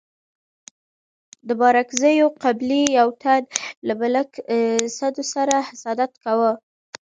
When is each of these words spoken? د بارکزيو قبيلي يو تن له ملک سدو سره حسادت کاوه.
د 1.47 1.49
بارکزيو 1.61 2.27
قبيلي 2.43 2.83
يو 2.99 3.07
تن 3.21 3.41
له 3.87 3.93
ملک 4.01 4.29
سدو 4.97 5.23
سره 5.33 5.55
حسادت 5.69 6.11
کاوه. 6.23 6.51